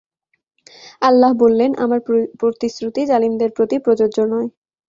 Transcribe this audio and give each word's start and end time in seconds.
আল্লাহ 1.01 1.31
বললেন, 1.33 1.71
আমার 1.75 1.99
প্রতিশ্রুতি 2.39 3.01
জালিমদের 3.05 3.49
প্রতি 3.57 3.75
প্রযোজ্য 3.79 4.17
নয়। 4.25 4.47